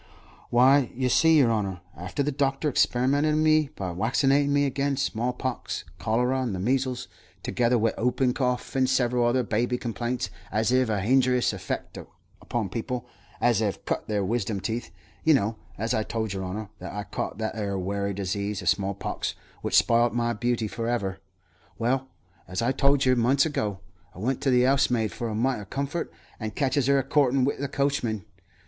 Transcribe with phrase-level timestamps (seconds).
[0.49, 4.97] "Why, yer see, yer honour, after the doctor experimented on me by waccinatin' me agin'
[4.97, 7.07] small pox, cholera, and the measles,
[7.43, 11.99] together wi' 'oopin' cough and several other baby complaints as 'ev a hinjurious effect
[12.41, 13.05] upon people
[13.39, 14.89] as 'ev cut their wisdom teeth,
[15.23, 18.69] you know as I told yer honour that I caught that 'ere werry disease of
[18.69, 21.19] small pox which spiled my beauty for ever.
[21.77, 22.07] Well,
[22.47, 23.81] as I told yer months ago,
[24.15, 27.45] I went to the 'ousemaid for a mite 'o comfort, and catches 'er a courtin'
[27.45, 28.25] wi' the coachman.